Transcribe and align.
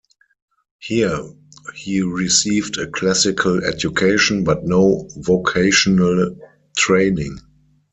Here 0.79 1.21
he 1.75 2.01
received 2.01 2.79
a 2.79 2.87
classical 2.87 3.63
education, 3.63 4.43
but 4.43 4.65
no 4.65 5.07
vocational 5.17 6.35
training. 6.75 7.37